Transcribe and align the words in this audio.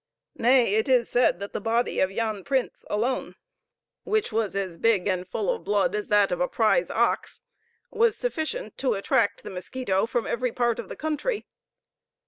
Nay, 0.33 0.73
it 0.73 0.89
is 0.89 1.09
said 1.09 1.39
that 1.39 1.53
the 1.53 1.61
body 1.61 1.99
of 1.99 2.09
Jan 2.09 2.43
Printz 2.43 2.83
alone, 2.89 3.35
which 4.03 4.31
was 4.31 4.55
as 4.55 4.79
big 4.79 5.05
and 5.05 5.21
as 5.21 5.27
full 5.27 5.47
of 5.53 5.63
blood 5.63 5.93
as 5.93 6.07
that 6.07 6.31
of 6.31 6.41
a 6.41 6.47
prize 6.47 6.89
ox, 6.89 7.43
was 7.91 8.17
sufficient 8.17 8.79
to 8.79 8.95
attract 8.95 9.43
the 9.43 9.51
mosquito 9.51 10.07
from 10.07 10.25
every 10.25 10.51
part 10.53 10.79
of 10.79 10.89
the 10.89 10.95
country. 10.95 11.45